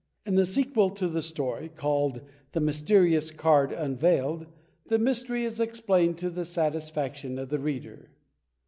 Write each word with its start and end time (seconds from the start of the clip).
In 0.25 0.33
the 0.33 0.47
sequel 0.47 0.89
to 0.89 1.07
the 1.07 1.21
story, 1.21 1.69
called 1.69 2.21
"The 2.53 2.59
Mysterious 2.59 3.29
Card 3.29 3.71
Unveiled" 3.71 4.47
the 4.87 4.97
mysteiy 4.97 5.43
is 5.43 5.59
explained 5.59 6.17
to 6.17 6.31
the 6.31 6.43
satisfaction 6.43 7.37
of 7.37 7.49
the 7.49 7.59
reader. 7.59 8.09